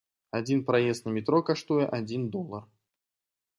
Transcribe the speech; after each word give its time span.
Адзін 0.37 0.63
праезд 0.69 1.05
на 1.09 1.13
метро 1.17 1.43
каштуе 1.51 1.85
адзін 2.01 2.27
долар. 2.37 2.67